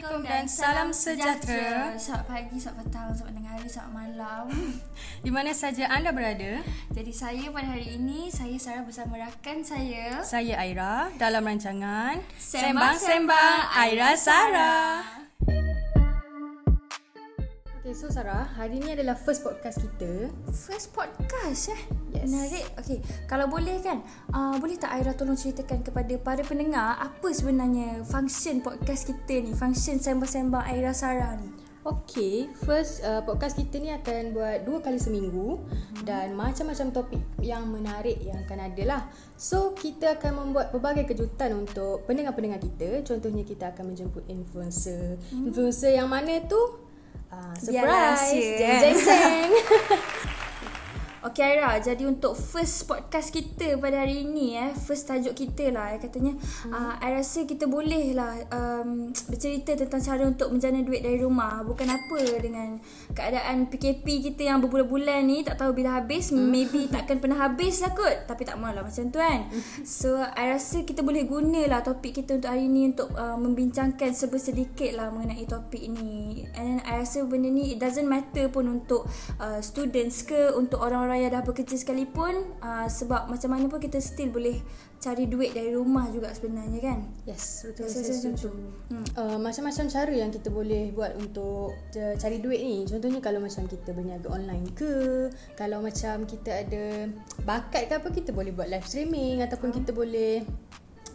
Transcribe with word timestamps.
Assalamualaikum 0.00 0.32
dan 0.32 0.44
salam 0.48 0.88
sejahtera. 0.96 1.92
Selamat 2.00 2.24
pagi, 2.24 2.56
selamat 2.56 2.88
petang, 2.88 3.08
selamat 3.12 3.34
tengah 3.36 3.52
hari, 3.52 3.68
selamat 3.68 3.92
malam. 3.92 4.44
Di 5.28 5.28
mana 5.28 5.52
saja 5.52 5.84
anda 5.92 6.08
berada, 6.08 6.64
Jadi 6.88 7.12
saya 7.12 7.44
pada 7.52 7.68
hari 7.76 8.00
ini, 8.00 8.32
saya 8.32 8.56
Sarah 8.56 8.88
bersama 8.88 9.20
rakan 9.20 9.60
saya. 9.60 10.24
saya 10.24 10.56
Aira 10.56 11.12
dalam 11.20 11.44
rancangan 11.44 12.16
Sembang-Sembang 12.32 13.76
Aira 13.76 14.16
Aira 14.16 14.16
Sarah. 14.16 15.19
Okay, 17.90 18.06
so 18.06 18.06
Sarah, 18.06 18.46
hari 18.54 18.78
ni 18.78 18.94
adalah 18.94 19.18
first 19.18 19.42
podcast 19.42 19.82
kita. 19.82 20.30
First 20.54 20.94
podcast 20.94 21.74
eh. 21.74 21.82
Yes. 22.14 22.30
Menarik. 22.30 22.70
Okay, 22.78 23.02
kalau 23.26 23.50
boleh 23.50 23.82
kan, 23.82 24.06
uh, 24.30 24.54
boleh 24.62 24.78
tak 24.78 24.94
Aira 24.94 25.10
tolong 25.10 25.34
ceritakan 25.34 25.82
kepada 25.82 26.14
para 26.22 26.38
pendengar 26.46 27.02
apa 27.02 27.34
sebenarnya 27.34 28.06
function 28.06 28.62
podcast 28.62 29.10
kita 29.10 29.42
ni, 29.42 29.50
function 29.58 29.98
Sembang-Sembang 29.98 30.70
Aira 30.70 30.94
Sarah 30.94 31.34
ni. 31.34 31.50
Okay, 31.82 32.46
first 32.62 33.02
uh, 33.02 33.26
podcast 33.26 33.58
kita 33.58 33.82
ni 33.82 33.90
akan 33.90 34.38
buat 34.38 34.62
dua 34.62 34.78
kali 34.86 35.02
seminggu 35.02 35.58
uh-huh. 35.58 36.06
dan 36.06 36.38
macam-macam 36.38 36.94
topik 36.94 37.18
yang 37.42 37.74
menarik 37.74 38.22
yang 38.22 38.38
akan 38.46 38.70
ada 38.70 38.82
lah. 38.86 39.02
So, 39.34 39.74
kita 39.74 40.14
akan 40.14 40.38
membuat 40.38 40.70
pelbagai 40.70 41.10
kejutan 41.10 41.58
untuk 41.58 42.06
pendengar-pendengar 42.06 42.62
kita. 42.62 43.02
Contohnya 43.02 43.42
kita 43.42 43.74
akan 43.74 43.90
menjemput 43.90 44.30
influencer. 44.30 45.18
Hmm. 45.34 45.50
Influencer 45.50 45.98
yang 45.98 46.06
mana 46.06 46.38
tu? 46.46 46.86
uh, 47.32 47.54
surprise, 47.54 48.32
yes, 48.34 49.06
yes. 49.06 50.16
Okay 51.30 51.46
Aira, 51.46 51.78
jadi 51.78 52.10
untuk 52.10 52.34
first 52.34 52.90
podcast 52.90 53.30
kita 53.30 53.78
pada 53.78 54.02
hari 54.02 54.26
ini 54.26 54.58
eh, 54.58 54.74
first 54.74 55.06
tajuk 55.06 55.38
kita 55.38 55.70
lah 55.70 55.94
eh, 55.94 56.02
katanya 56.02 56.34
hmm. 56.34 56.74
uh, 56.74 56.98
I 56.98 57.22
rasa 57.22 57.46
kita 57.46 57.70
boleh 57.70 58.18
lah 58.18 58.34
um, 58.50 59.14
bercerita 59.30 59.78
tentang 59.78 60.02
cara 60.02 60.26
untuk 60.26 60.50
menjana 60.50 60.82
duit 60.82 61.06
dari 61.06 61.22
rumah. 61.22 61.62
Bukan 61.62 61.86
apa 61.86 62.18
dengan 62.42 62.82
keadaan 63.14 63.70
PKP 63.70 64.26
kita 64.26 64.50
yang 64.50 64.58
berbulan-bulan 64.58 65.22
ni 65.22 65.46
tak 65.46 65.62
tahu 65.62 65.70
bila 65.70 66.02
habis, 66.02 66.34
hmm. 66.34 66.50
maybe 66.50 66.90
takkan 66.90 67.22
pernah 67.22 67.46
habis 67.46 67.78
lah 67.78 67.94
kot. 67.94 68.26
Tapi 68.26 68.42
tak 68.42 68.58
mahulah 68.58 68.82
macam 68.82 69.14
tu 69.14 69.22
kan. 69.22 69.46
So 69.86 70.18
I 70.18 70.58
rasa 70.58 70.82
kita 70.82 71.06
boleh 71.06 71.30
gunalah 71.30 71.86
topik 71.86 72.18
kita 72.18 72.42
untuk 72.42 72.50
hari 72.50 72.66
ni 72.66 72.90
untuk 72.90 73.14
uh, 73.14 73.38
membincangkan 73.38 74.18
sebersedikit 74.18 74.98
lah 74.98 75.14
mengenai 75.14 75.46
topik 75.46 75.94
ni. 75.94 76.42
And 76.58 76.74
then 76.74 76.78
I 76.82 77.06
rasa 77.06 77.22
benda 77.22 77.46
ni 77.54 77.70
it 77.70 77.78
doesn't 77.78 78.10
matter 78.10 78.50
pun 78.50 78.66
untuk 78.66 79.06
uh, 79.38 79.62
students 79.62 80.26
ke, 80.26 80.58
untuk 80.58 80.82
orang-orang 80.82 81.19
yang 81.20 81.32
dah 81.36 81.44
bekerja 81.44 81.76
sekalipun 81.76 82.32
uh, 82.64 82.88
sebab 82.88 83.28
macam 83.28 83.52
mana 83.52 83.68
pun 83.68 83.78
kita 83.78 84.00
still 84.00 84.32
boleh 84.32 84.56
cari 85.00 85.24
duit 85.28 85.56
dari 85.56 85.72
rumah 85.72 86.08
juga 86.12 86.28
sebenarnya 86.32 86.80
kan. 86.80 86.98
Yes, 87.24 87.64
betul. 87.64 87.88
Rasa 87.88 88.00
Saya 88.04 88.16
setuju. 88.20 88.48
tu. 88.48 88.50
Hmm. 88.92 89.06
Uh, 89.16 89.38
macam-macam 89.40 89.84
cara 89.88 90.12
yang 90.12 90.30
kita 90.32 90.48
boleh 90.52 90.92
buat 90.92 91.12
untuk 91.16 91.72
uh, 91.72 92.14
cari 92.20 92.38
duit 92.40 92.60
ni. 92.60 92.84
Contohnya 92.84 93.20
kalau 93.24 93.40
macam 93.40 93.64
kita 93.64 93.96
berniaga 93.96 94.28
online 94.28 94.66
ke, 94.76 95.28
kalau 95.56 95.80
macam 95.80 96.28
kita 96.28 96.64
ada 96.68 97.08
bakat 97.48 97.88
ke 97.88 97.94
apa, 97.96 98.08
kita 98.12 98.30
boleh 98.32 98.52
buat 98.52 98.68
live 98.68 98.84
streaming 98.84 99.40
ataupun 99.40 99.72
kita 99.72 99.92
boleh 99.96 100.44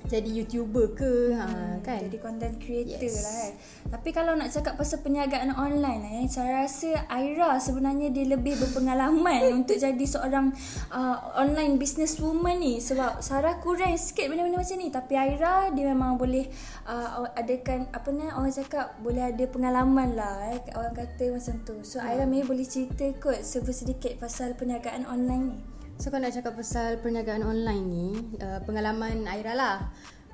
jadi 0.05 0.29
YouTuber 0.29 0.93
ke, 0.93 1.33
ha, 1.33 1.77
kan? 1.81 1.99
Jadi 2.05 2.17
content 2.21 2.55
creator 2.61 3.01
Yes. 3.01 3.21
lah 3.21 3.33
kan. 3.33 3.51
Tapi 3.85 4.09
kalau 4.09 4.33
nak 4.33 4.49
cakap 4.49 4.77
pasal 4.77 5.01
perniagaan 5.01 5.53
online 5.53 6.01
lah 6.01 6.13
eh, 6.21 6.27
saya 6.27 6.65
rasa 6.65 7.05
Aira 7.09 7.57
sebenarnya 7.57 8.09
dia 8.09 8.25
lebih 8.25 8.57
berpengalaman 8.57 9.49
untuk 9.61 9.77
jadi 9.77 10.05
seorang 10.05 10.53
uh, 10.89 11.17
online 11.37 11.77
business 11.77 12.17
woman 12.17 12.57
ni 12.57 12.81
sebab 12.81 13.21
Sarah 13.21 13.61
kurang 13.61 13.93
sikit 13.95 14.25
benda-benda 14.25 14.61
macam 14.61 14.77
ni 14.77 14.89
tapi 14.89 15.13
Aira 15.15 15.69
dia 15.69 15.85
memang 15.89 16.17
boleh 16.17 16.49
uh, 16.85 17.29
adakan 17.33 17.85
apa 17.93 18.09
ni 18.09 18.25
orang 18.29 18.53
cakap 18.53 18.97
boleh 18.99 19.29
ada 19.29 19.45
pengalaman 19.45 20.17
lah 20.17 20.53
eh, 20.53 20.59
orang 20.73 20.93
kata 20.93 21.33
macam 21.33 21.55
tu. 21.61 21.75
So 21.81 21.97
Hmm. 21.97 22.09
Aira 22.09 22.23
maybe 22.25 22.45
boleh 22.45 22.65
cerita 22.65 23.05
kot 23.17 23.41
sedikit 23.45 24.17
pasal 24.17 24.53
perniagaan 24.53 25.05
online 25.05 25.45
ni. 25.49 25.74
So 25.95 26.11
kalau 26.11 26.27
nak 26.27 26.35
cakap 26.35 26.53
pasal 26.59 26.99
perniagaan 26.99 27.43
online 27.43 27.85
ni, 27.87 28.07
uh, 28.43 28.59
pengalaman 28.67 29.23
Aira 29.27 29.55
lah. 29.55 29.77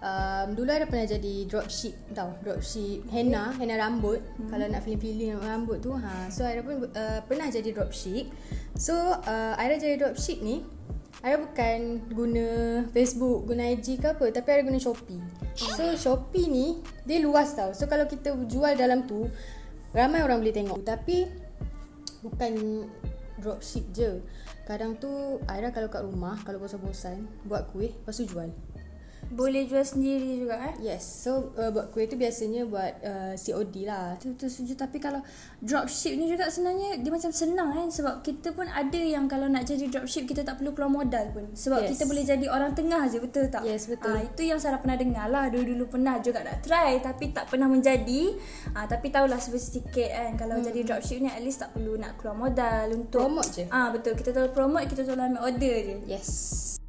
Um, 0.01 0.57
dulu 0.57 0.73
ada 0.73 0.89
pernah 0.89 1.05
jadi 1.05 1.45
dropship 1.45 1.93
tau 2.17 2.33
Dropship 2.41 3.05
henna 3.13 3.53
Henna 3.53 3.77
rambut 3.77 4.17
hmm. 4.17 4.49
Kalau 4.49 4.65
nak 4.65 4.81
feeling-feeling 4.81 5.37
rambut 5.37 5.77
tu 5.77 5.93
ha. 5.93 6.25
So 6.33 6.41
Aira 6.41 6.65
pun 6.65 6.89
uh, 6.89 7.21
pernah 7.29 7.53
jadi 7.53 7.69
dropship 7.69 8.33
So 8.73 8.97
uh, 8.97 9.53
Aira 9.61 9.77
jadi 9.77 10.01
dropship 10.01 10.41
ni 10.41 10.65
Aira 11.21 11.37
bukan 11.37 12.01
guna 12.17 12.47
Facebook 12.89 13.45
Guna 13.45 13.77
IG 13.77 14.01
ke 14.01 14.17
apa 14.17 14.25
Tapi 14.33 14.47
Aira 14.49 14.65
guna 14.65 14.81
Shopee 14.81 15.21
So 15.53 15.93
Shopee 15.93 16.49
ni 16.49 16.81
Dia 17.05 17.21
luas 17.21 17.53
tau 17.53 17.69
So 17.77 17.85
kalau 17.85 18.09
kita 18.09 18.33
jual 18.49 18.73
dalam 18.73 19.05
tu 19.05 19.29
Ramai 19.93 20.25
orang 20.25 20.41
boleh 20.41 20.55
tengok 20.57 20.81
Tapi 20.81 21.29
Bukan 22.25 22.53
dropship 23.41 23.89
je. 23.91 24.21
Kadang 24.69 24.95
tu 25.01 25.09
Aira 25.49 25.73
kalau 25.73 25.89
kat 25.89 26.05
rumah 26.05 26.37
Kalau 26.45 26.61
bosan-bosan 26.61 27.25
Buat 27.49 27.73
kuih 27.73 27.91
Lepas 27.91 28.21
tu 28.21 28.29
jual 28.29 28.53
Boleh 29.31 29.63
jual 29.63 29.81
sendiri 29.81 30.43
juga 30.43 30.59
eh. 30.71 30.91
Yes 30.91 31.23
So 31.23 31.55
uh, 31.55 31.71
buat 31.71 31.95
kuih 31.95 32.11
tu 32.11 32.19
biasanya 32.19 32.67
Buat 32.67 32.93
uh, 32.99 33.33
COD 33.39 33.87
lah 33.87 34.19
Betul-betul 34.19 34.49
setuju 34.51 34.73
Tapi 34.75 34.97
kalau 34.99 35.23
dropship 35.63 36.19
ni 36.19 36.27
juga 36.27 36.51
sebenarnya 36.51 36.99
Dia 36.99 37.11
macam 37.15 37.31
senang 37.31 37.69
kan 37.71 37.87
Sebab 37.87 38.19
kita 38.19 38.51
pun 38.51 38.67
ada 38.67 38.99
yang 38.99 39.31
Kalau 39.31 39.47
nak 39.47 39.63
jadi 39.63 39.87
dropship 39.87 40.27
Kita 40.27 40.43
tak 40.43 40.59
perlu 40.59 40.75
keluar 40.75 40.91
modal 40.91 41.31
pun 41.31 41.47
Sebab 41.55 41.79
Yes. 41.81 41.95
kita 41.95 42.03
boleh 42.11 42.23
jadi 42.27 42.45
orang 42.51 42.75
tengah 42.75 43.07
je 43.07 43.17
Betul 43.23 43.47
tak? 43.47 43.63
Yes, 43.63 43.87
betul. 43.87 44.11
Ah, 44.11 44.21
Itu 44.21 44.43
yang 44.43 44.59
Sarah 44.59 44.83
pernah 44.83 44.99
dengar 44.99 45.31
lah 45.31 45.47
Dulu-dulu 45.47 45.87
pernah 45.87 46.19
juga 46.19 46.43
nak 46.43 46.59
try 46.61 46.99
Tapi 46.99 47.31
tak 47.31 47.47
pernah 47.47 47.71
menjadi 47.71 48.35
ah, 48.75 48.83
Tapi 48.83 49.07
tahulah 49.09 49.39
sedikit 49.39 50.11
kan 50.11 50.35
Kalau 50.35 50.59
hmm. 50.59 50.65
jadi 50.67 50.79
dropship 50.83 51.23
ni 51.23 51.31
At 51.31 51.39
least 51.39 51.63
tak 51.63 51.71
perlu 51.71 51.95
nak 51.95 52.19
keluar 52.19 52.35
modal 52.35 52.91
Untuk 52.91 53.23
Promote 53.23 53.49
je. 53.53 53.65
Ah 53.71 53.89
Betul 53.95 54.19
Kita 54.19 54.35
tolong 54.35 54.51
promote 54.51 54.91
Kita 54.91 55.07
tolong 55.07 55.31
ambil 55.31 55.41
order 55.47 55.75
je 55.79 55.95
Yes 56.09 56.80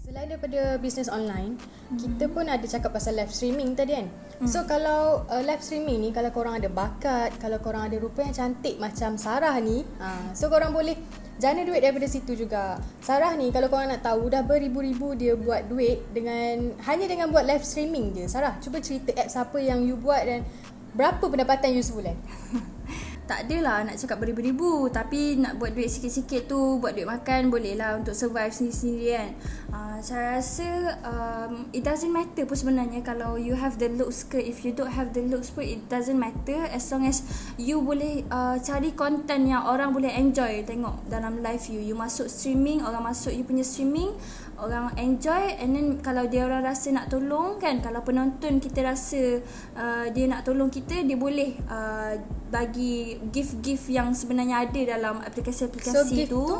Selain 0.00 0.24
daripada 0.32 0.80
bisnes 0.80 1.12
online 1.12 1.60
hmm. 1.60 1.98
Kita 2.00 2.24
pun 2.32 2.48
ada 2.48 2.64
cakap 2.64 2.96
pasal 2.96 3.20
live 3.20 3.28
streaming 3.28 3.76
tadi 3.76 4.00
kan 4.00 4.08
hmm. 4.08 4.48
So 4.48 4.64
kalau 4.64 5.28
uh, 5.28 5.42
live 5.44 5.60
streaming 5.60 6.00
ni 6.00 6.10
Kalau 6.10 6.32
korang 6.32 6.56
ada 6.56 6.72
bakat 6.72 7.36
Kalau 7.36 7.60
korang 7.60 7.84
ada 7.84 8.00
rupa 8.00 8.24
yang 8.24 8.32
cantik 8.32 8.80
Macam 8.80 9.20
Sarah 9.20 9.52
ni 9.60 9.84
ha, 10.00 10.32
So 10.32 10.48
korang 10.48 10.72
boleh 10.72 10.96
Jana 11.40 11.64
duit 11.64 11.84
daripada 11.84 12.08
situ 12.08 12.36
juga 12.36 12.80
Sarah 13.00 13.32
ni 13.36 13.48
kalau 13.48 13.68
korang 13.68 13.88
nak 13.92 14.04
tahu 14.04 14.28
Dah 14.28 14.44
beribu-ribu 14.44 15.16
dia 15.16 15.36
buat 15.36 15.68
duit 15.68 16.00
Dengan 16.16 16.80
Hanya 16.84 17.04
dengan 17.04 17.28
buat 17.28 17.44
live 17.44 17.64
streaming 17.64 18.16
je 18.16 18.24
Sarah 18.28 18.56
cuba 18.60 18.80
cerita 18.80 19.12
apps 19.16 19.36
apa 19.36 19.60
yang 19.60 19.84
you 19.84 20.00
buat 20.00 20.24
Dan 20.24 20.44
Berapa 20.90 21.22
pendapatan 21.22 21.70
you 21.70 21.84
sebulan? 21.86 22.16
tak 23.30 23.46
adalah 23.46 23.86
nak 23.86 23.94
cakap 23.94 24.18
beribu-ribu. 24.18 24.90
Tapi 24.90 25.38
nak 25.38 25.54
buat 25.62 25.70
duit 25.70 25.86
sikit-sikit 25.86 26.50
tu 26.50 26.82
buat 26.82 26.98
duit 26.98 27.06
makan 27.06 27.46
boleh 27.46 27.78
lah 27.78 27.94
untuk 27.94 28.10
survive 28.10 28.50
sendiri-sendiri 28.50 29.06
kan? 29.14 29.30
Uh, 29.70 29.98
saya 30.02 30.42
rasa 30.42 30.98
um, 31.06 31.70
it 31.70 31.86
doesn't 31.86 32.10
matter 32.10 32.42
pun 32.42 32.58
sebenarnya. 32.58 33.06
Kalau 33.06 33.38
you 33.38 33.54
have 33.54 33.78
the 33.78 33.86
looks 33.86 34.26
ke 34.26 34.42
if 34.42 34.66
you 34.66 34.74
don't 34.74 34.90
have 34.90 35.14
the 35.14 35.22
looks 35.22 35.54
pun 35.54 35.62
it 35.62 35.78
doesn't 35.86 36.18
matter. 36.18 36.58
As 36.74 36.90
long 36.90 37.06
as 37.06 37.22
you 37.54 37.78
boleh 37.78 38.26
uh, 38.34 38.58
cari 38.58 38.98
content 38.98 39.46
yang 39.46 39.62
orang 39.62 39.94
boleh 39.94 40.10
enjoy. 40.10 40.66
Tengok 40.66 41.06
dalam 41.06 41.38
live 41.38 41.62
you 41.70 41.78
you 41.78 41.94
masuk 41.94 42.26
streaming 42.26 42.82
orang 42.82 43.14
masuk 43.14 43.30
you 43.30 43.46
punya 43.46 43.62
streaming 43.62 44.10
orang 44.60 44.92
enjoy 44.96 45.56
and 45.58 45.72
then 45.72 45.86
kalau 46.00 46.28
dia 46.28 46.44
orang 46.44 46.62
rasa 46.62 46.92
nak 46.92 47.08
tolong 47.08 47.56
kan 47.56 47.80
kalau 47.80 48.04
penonton 48.04 48.60
kita 48.60 48.84
rasa 48.84 49.40
uh, 49.74 50.06
dia 50.12 50.28
nak 50.28 50.44
tolong 50.44 50.68
kita 50.68 51.02
dia 51.02 51.16
boleh 51.16 51.56
uh, 51.66 52.14
bagi 52.48 53.16
gift-gift 53.30 53.88
yang 53.88 54.12
sebenarnya 54.12 54.68
ada 54.68 54.80
dalam 54.98 55.22
aplikasi-aplikasi 55.22 55.94
So 55.94 56.02
gift 56.06 56.30
tu 56.30 56.44
tu 56.44 56.58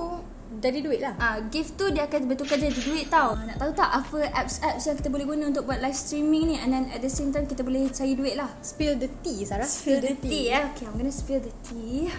Jadi 0.61 0.83
duit 0.83 0.99
lah 0.99 1.15
Ah, 1.17 1.39
gift 1.47 1.79
tu 1.79 1.87
dia 1.95 2.11
akan 2.11 2.27
bertukar 2.27 2.59
jadi 2.59 2.75
duit 2.75 3.07
tau. 3.07 3.39
Ah, 3.39 3.47
nak 3.47 3.57
tahu 3.63 3.71
tak 3.71 3.87
apa 3.87 4.19
apps-apps 4.35 4.83
yang 4.83 4.97
kita 4.99 5.09
boleh 5.09 5.23
guna 5.23 5.47
untuk 5.47 5.63
buat 5.63 5.79
live 5.79 5.95
streaming 5.95 6.51
ni 6.51 6.57
and 6.59 6.75
then 6.75 6.85
at 6.91 6.99
the 6.99 7.09
same 7.09 7.31
time 7.31 7.47
kita 7.47 7.63
boleh 7.63 7.87
cari 7.95 8.19
duit 8.19 8.35
lah. 8.35 8.51
Spill 8.59 8.99
the 8.99 9.07
tea 9.23 9.47
Sarah 9.47 9.65
Spill 9.65 10.03
the 10.03 10.19
tea 10.19 10.51
eh. 10.51 10.67
Okay, 10.75 10.91
I'm 10.91 10.99
gonna 10.99 11.15
spill 11.15 11.39
the 11.39 11.55
tea. 11.63 12.11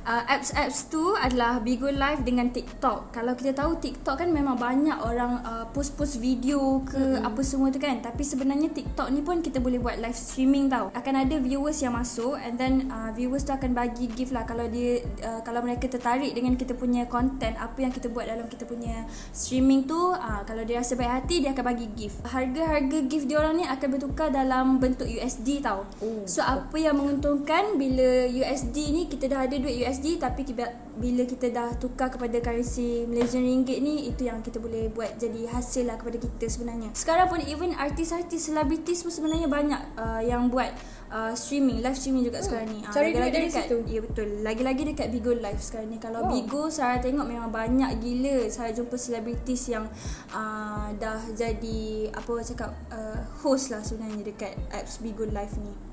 Uh, 0.00 0.24
apps-apps 0.32 0.88
tu 0.88 1.12
adalah 1.12 1.60
Bigo 1.60 1.92
Live 1.92 2.24
dengan 2.24 2.48
TikTok. 2.48 3.12
Kalau 3.12 3.36
kita 3.36 3.52
tahu 3.52 3.76
TikTok 3.84 4.24
kan 4.24 4.32
memang 4.32 4.56
banyak 4.56 4.96
orang 4.96 5.44
uh, 5.44 5.68
post-post 5.76 6.16
video 6.16 6.80
ke 6.88 6.96
mm-hmm. 6.96 7.28
apa 7.28 7.40
semua 7.44 7.68
tu 7.68 7.76
kan. 7.76 8.00
Tapi 8.00 8.24
sebenarnya 8.24 8.72
TikTok 8.72 9.12
ni 9.12 9.20
pun 9.20 9.44
kita 9.44 9.60
boleh 9.60 9.76
buat 9.76 10.00
live 10.00 10.16
streaming 10.16 10.72
tau. 10.72 10.88
Akan 10.96 11.20
ada 11.20 11.36
viewers 11.36 11.84
yang 11.84 11.92
masuk 11.92 12.32
and 12.40 12.56
then 12.56 12.88
uh, 12.88 13.12
viewers 13.12 13.44
tu 13.44 13.52
akan 13.52 13.76
bagi 13.76 14.08
gift 14.08 14.32
lah 14.32 14.48
kalau 14.48 14.64
dia 14.72 15.04
uh, 15.20 15.44
kalau 15.44 15.60
mereka 15.60 15.84
tertarik 15.84 16.32
dengan 16.32 16.56
kita 16.56 16.72
punya 16.72 17.04
content 17.04 17.60
apa 17.60 17.76
yang 17.84 17.92
kita 17.92 18.08
buat 18.08 18.24
dalam 18.24 18.48
kita 18.48 18.64
punya 18.64 19.04
streaming 19.36 19.84
tu 19.84 20.16
uh, 20.16 20.40
kalau 20.48 20.64
dia 20.64 20.80
rasa 20.80 20.96
baik 20.96 21.12
hati 21.12 21.44
dia 21.44 21.52
akan 21.52 21.76
bagi 21.76 21.92
gift. 21.92 22.24
Harga-harga 22.24 23.04
gift 23.04 23.28
dia 23.28 23.36
orang 23.36 23.60
ni 23.60 23.68
akan 23.68 23.88
bertukar 24.00 24.32
dalam 24.32 24.80
bentuk 24.80 25.04
USD 25.04 25.60
tau. 25.60 25.84
Oh, 26.00 26.24
so 26.24 26.40
apa 26.40 26.80
yang 26.80 26.96
menguntungkan 26.96 27.76
bila 27.76 28.24
USD 28.32 28.96
ni 28.96 29.04
kita 29.04 29.28
dah 29.28 29.44
ada 29.44 29.60
duit 29.60 29.76
USD 29.76 29.88
tapi 30.20 30.46
kita, 30.46 30.70
bila 30.94 31.26
kita 31.26 31.50
dah 31.50 31.74
tukar 31.80 32.12
kepada 32.12 32.38
currency 32.38 33.08
Malaysian 33.08 33.42
ringgit 33.42 33.82
ni 33.82 34.06
itu 34.06 34.28
yang 34.28 34.44
kita 34.44 34.62
boleh 34.62 34.92
buat 34.94 35.18
jadi 35.18 35.50
hasil 35.50 35.90
lah 35.90 35.98
kepada 35.98 36.20
kita 36.20 36.46
sebenarnya. 36.46 36.94
Sekarang 36.94 37.26
pun 37.26 37.40
even 37.42 37.74
artis-artis 37.74 38.52
selebritis 38.52 39.02
pun 39.02 39.10
sebenarnya 39.10 39.48
banyak 39.50 39.80
uh, 39.96 40.22
yang 40.22 40.46
buat 40.52 40.70
uh, 41.10 41.32
streaming, 41.34 41.82
live 41.82 41.98
streaming 41.98 42.24
juga 42.24 42.38
hmm. 42.40 42.46
sekarang 42.46 42.68
ni. 42.70 42.80
Uh, 42.86 42.92
Cari 42.94 43.10
lagi-lagi 43.16 43.48
dekat 43.50 43.66
situ. 43.66 43.78
Ya 43.90 44.00
betul. 44.00 44.28
Lagi-lagi 44.46 44.82
dekat 44.94 45.08
Bigo 45.10 45.32
Live 45.34 45.62
sekarang 45.62 45.88
ni. 45.90 45.98
Kalau 45.98 46.20
wow. 46.24 46.30
Bigo 46.30 46.62
saya 46.70 47.02
tengok 47.02 47.26
memang 47.26 47.50
banyak 47.50 47.90
gila 47.98 48.46
saya 48.48 48.70
jumpa 48.70 48.94
selebritis 48.94 49.62
yang 49.68 49.84
uh, 50.30 50.88
dah 50.96 51.20
jadi 51.34 52.10
apa 52.14 52.32
cakap 52.46 52.70
uh, 52.94 53.18
host 53.42 53.74
lah 53.74 53.82
sebenarnya 53.82 54.22
dekat 54.22 54.54
apps 54.70 55.02
Bigo 55.02 55.26
Live 55.26 55.58
ni. 55.58 55.89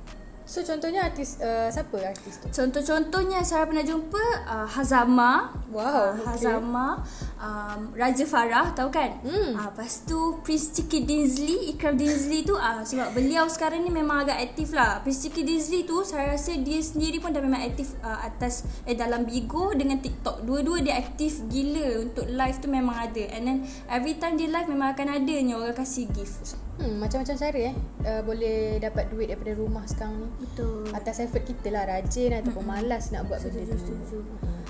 So 0.48 0.64
contohnya 0.64 1.04
artis 1.12 1.44
uh, 1.44 1.68
siapa 1.68 2.00
artis 2.00 2.40
tu? 2.40 2.48
Contoh-contohnya 2.48 3.44
saya 3.44 3.68
pernah 3.68 3.84
jumpa 3.84 4.24
uh, 4.48 4.64
Hazama. 4.64 5.52
Wow. 5.68 5.84
Uh, 5.84 6.24
Hazama, 6.24 7.04
um, 7.38 7.94
Raja 7.94 8.25
Farah 8.25 8.74
tahu 8.74 8.89
kan? 8.89 9.22
Hmm. 9.24 9.57
Uh, 9.57 9.68
lepas 9.72 10.06
tu 10.06 10.42
Prince 10.42 10.74
Chiki 10.74 11.06
Dinsley, 11.06 11.74
Ikram 11.74 11.98
Dinsley 11.98 12.44
tu 12.44 12.57
uh, 12.57 12.81
sebab 12.84 13.13
beliau 13.13 13.45
sekarang 13.50 13.86
ni 13.86 13.92
memang 13.94 14.28
agak 14.28 14.38
aktif 14.42 14.74
lah. 14.74 15.01
Prince 15.01 15.25
Chiki 15.25 15.42
Dinsley 15.45 15.86
tu 15.86 16.01
saya 16.04 16.34
rasa 16.34 16.57
dia 16.57 16.81
sendiri 16.81 17.22
pun 17.22 17.34
dah 17.34 17.42
memang 17.42 17.63
aktif 17.63 17.94
uh, 18.01 18.19
atas 18.25 18.66
eh 18.86 18.98
dalam 18.98 19.25
Bigo 19.25 19.74
dengan 19.74 20.01
TikTok. 20.01 20.44
Dua-dua 20.44 20.81
dia 20.84 20.98
aktif 21.00 21.42
gila 21.50 22.06
untuk 22.06 22.25
live 22.30 22.57
tu 22.62 22.68
memang 22.69 22.95
ada. 22.98 23.24
And 23.34 23.44
then 23.45 23.57
every 23.88 24.18
time 24.18 24.38
dia 24.38 24.50
live 24.50 24.69
memang 24.69 24.98
akan 24.98 25.18
adanya 25.18 25.57
orang 25.57 25.78
kasih 25.78 26.10
gift. 26.13 26.57
Hmm, 26.78 27.01
macam-macam 27.01 27.36
cara 27.42 27.74
eh 27.74 27.75
uh, 28.06 28.22
boleh 28.22 28.78
dapat 28.78 29.10
duit 29.10 29.34
daripada 29.34 29.57
rumah 29.57 29.81
sekarang 29.89 30.22
ni. 30.22 30.28
Betul. 30.45 30.86
Atas 30.94 31.18
effort 31.25 31.42
kita 31.42 31.74
lah 31.74 31.89
rajin 31.89 32.38
ataupun 32.38 32.62
mm-hmm. 32.62 32.86
malas 32.86 33.10
nak 33.10 33.25
buat 33.25 33.42
benda 33.42 33.74
tu. 33.81 33.98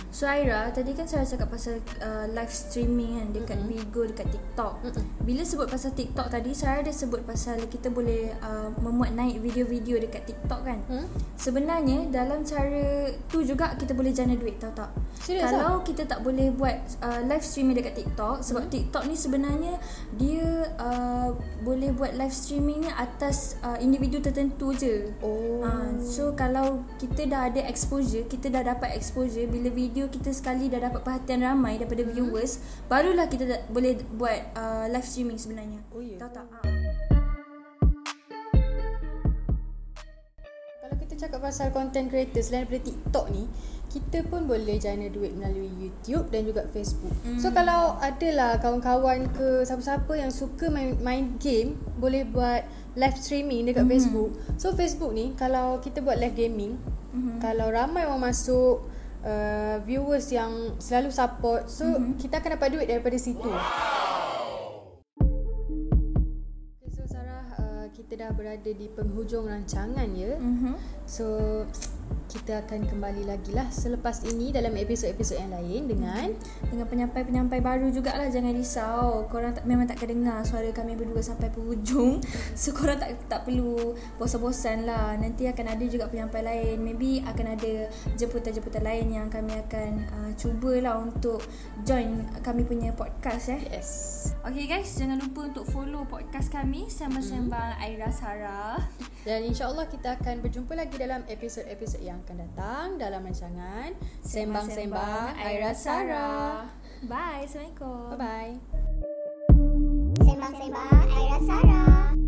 So 0.08 0.24
Aira, 0.24 0.72
tadi 0.72 0.96
kan 0.96 1.04
saya 1.04 1.28
cakap 1.28 1.52
pasal 1.52 1.84
uh, 2.00 2.32
live 2.32 2.54
streaming 2.58 3.22
kan 3.22 3.28
dekat 3.30 3.58
mm-hmm. 3.62 3.86
Bigo, 3.86 4.02
dekat 4.10 4.28
TikTok. 4.34 4.74
Mm-hmm. 4.82 5.04
Bila 5.22 5.42
sebut 5.46 5.68
pasal 5.70 5.92
TikTok 5.94 6.28
tadi, 6.34 6.52
saya 6.58 6.82
ada 6.82 6.90
sebut 6.90 7.22
pasal 7.22 7.62
kita 7.70 7.94
boleh 7.94 8.34
uh, 8.42 8.74
memuat 8.82 9.14
naik 9.14 9.38
video-video 9.44 10.02
dekat 10.02 10.26
TikTok 10.26 10.62
kan. 10.66 10.80
Mm? 10.90 11.08
Sebenarnya 11.38 12.00
dalam 12.10 12.42
cara 12.42 13.14
tu 13.30 13.46
juga 13.46 13.78
kita 13.78 13.94
boleh 13.94 14.10
jana 14.10 14.34
duit, 14.34 14.58
tahu 14.58 14.74
tak? 14.74 14.90
Serius 15.22 15.46
Kalau 15.46 15.82
lah? 15.82 15.86
kita 15.86 16.04
tak 16.10 16.20
boleh 16.26 16.50
buat 16.54 16.78
uh, 17.04 17.22
live 17.26 17.46
streaming 17.46 17.78
dekat 17.78 17.94
TikTok 18.00 18.42
sebab 18.42 18.66
mm? 18.66 18.72
TikTok 18.74 19.04
ni 19.06 19.16
sebenarnya 19.18 19.74
dia 20.18 20.72
uh, 20.82 21.36
boleh 21.62 21.94
buat 21.94 22.16
live 22.18 22.34
streaming 22.34 22.88
ni 22.88 22.92
atas 22.94 23.60
uh, 23.62 23.78
individu 23.78 24.24
tertentu 24.24 24.74
je. 24.74 25.14
Oh. 25.22 25.62
Uh, 25.62 25.94
so 26.00 26.34
kalau 26.34 26.82
kita 26.98 27.28
dah 27.28 27.52
ada 27.52 27.62
exposure, 27.68 28.26
kita 28.26 28.50
dah 28.50 28.64
dapat 28.64 28.96
exposure 28.96 29.46
bila 29.50 29.68
video 29.70 30.08
kita 30.08 30.32
sekali 30.32 30.72
dah 30.72 30.80
dapat 30.80 31.04
perhatian 31.04 31.44
ramai 31.44 31.76
daripada 31.76 32.08
hmm. 32.08 32.14
viewers 32.16 32.47
barulah 32.88 33.28
kita 33.28 33.44
da- 33.46 33.66
boleh 33.68 34.00
buat 34.16 34.40
uh, 34.56 34.86
live 34.88 35.08
streaming 35.08 35.40
sebenarnya 35.40 35.80
oh 35.92 36.02
ya 36.02 36.18
tahu 36.20 36.32
tak 36.32 36.46
ha. 36.48 36.60
kalau 40.84 40.96
kita 41.00 41.14
cakap 41.28 41.40
pasal 41.44 41.68
content 41.76 42.08
creator 42.08 42.40
selain 42.40 42.64
daripada 42.64 42.88
TikTok 42.88 43.26
ni 43.36 43.44
kita 43.88 44.20
pun 44.28 44.44
boleh 44.44 44.76
jana 44.78 45.08
duit 45.08 45.32
melalui 45.32 45.72
YouTube 45.80 46.28
dan 46.28 46.44
juga 46.44 46.68
Facebook. 46.76 47.16
Mm. 47.24 47.40
So 47.40 47.56
kalau 47.56 47.96
adalah 48.04 48.60
kawan-kawan 48.60 49.32
ke 49.32 49.64
siapa-siapa 49.64 50.12
yang 50.20 50.30
suka 50.30 50.68
main 50.68 51.00
main 51.00 51.40
game 51.40 51.80
boleh 51.96 52.28
buat 52.28 52.68
live 53.00 53.18
streaming 53.18 53.72
dekat 53.72 53.88
mm. 53.88 53.92
Facebook. 53.96 54.32
So 54.60 54.76
Facebook 54.76 55.16
ni 55.16 55.32
kalau 55.40 55.80
kita 55.80 56.04
buat 56.04 56.20
live 56.20 56.36
gaming, 56.36 56.76
mm-hmm. 57.16 57.40
kalau 57.40 57.72
ramai 57.72 58.04
orang 58.04 58.28
masuk 58.28 58.84
uh, 59.28 59.76
viewers 59.84 60.32
yang 60.32 60.80
selalu 60.80 61.12
support 61.12 61.68
so 61.68 61.84
mm-hmm. 61.84 62.16
kita 62.16 62.40
akan 62.40 62.56
dapat 62.56 62.70
duit 62.72 62.88
daripada 62.88 63.20
situ 63.20 63.44
wow. 63.44 63.60
okay, 66.80 66.90
so 66.96 67.04
Sarah 67.04 67.44
uh, 67.60 67.86
kita 67.92 68.16
dah 68.16 68.32
berada 68.32 68.72
di 68.72 68.88
penghujung 68.88 69.52
rancangan 69.52 70.08
ya 70.16 70.40
mm-hmm. 70.40 70.76
so 71.04 71.26
kita 72.28 72.60
akan 72.68 72.84
kembali 72.92 73.24
lagi 73.24 73.56
lah 73.56 73.72
selepas 73.72 74.24
ini 74.28 74.52
dalam 74.52 74.76
episod-episod 74.76 75.40
yang 75.40 75.56
lain 75.56 75.88
dengan 75.88 76.28
dengan 76.68 76.86
penyampai-penyampai 76.88 77.60
baru 77.64 77.88
jugalah 77.88 78.28
jangan 78.28 78.52
risau. 78.52 79.26
Korang 79.32 79.56
tak, 79.56 79.64
memang 79.64 79.88
tak 79.88 80.04
kedengar 80.04 80.44
suara 80.44 80.68
kami 80.76 81.00
berdua 81.00 81.24
sampai 81.24 81.48
penghujung 81.52 82.20
so 82.60 82.76
korang 82.76 83.00
tak 83.00 83.16
tak 83.32 83.48
perlu 83.48 83.96
bosan-bosan 84.20 84.84
lah. 84.84 85.16
Nanti 85.16 85.48
akan 85.48 85.66
ada 85.72 85.86
juga 85.88 86.12
penyampai 86.12 86.44
lain. 86.44 86.78
Maybe 86.84 87.24
akan 87.24 87.56
ada 87.56 87.88
jemputan-jemputan 88.20 88.84
lain 88.84 89.08
yang 89.08 89.28
kami 89.32 89.56
akan 89.68 89.90
uh, 90.12 90.32
cubalah 90.36 91.00
untuk 91.00 91.40
join 91.88 92.28
kami 92.44 92.68
punya 92.68 92.92
podcast 92.92 93.56
eh. 93.56 93.62
Yes. 93.72 93.90
Okay 94.44 94.68
guys. 94.68 94.92
Jangan 95.00 95.24
lupa 95.24 95.48
untuk 95.48 95.66
follow 95.72 96.04
podcast 96.04 96.52
kami 96.52 96.92
sembang-sembang 96.92 97.80
hmm. 97.80 97.84
Aira 97.88 98.12
Sarah 98.12 98.80
dan 99.28 99.44
insyaAllah 99.44 99.92
kita 99.92 100.16
akan 100.16 100.40
berjumpa 100.40 100.72
lagi 100.72 100.96
dalam 100.96 101.20
episod-episod 101.28 102.00
yang 102.00 102.24
akan 102.24 102.48
datang 102.48 102.96
dalam 102.96 103.28
rancangan 103.28 103.92
Sembang-Sembang 104.24 105.36
Aira 105.36 105.76
Sarah. 105.76 106.72
Bye. 107.04 107.44
Assalamualaikum. 107.44 108.16
Bye-bye. 108.16 108.54
Sembang-Sembang 110.24 111.06
Aira 111.12 111.40
Sarah. 111.44 112.27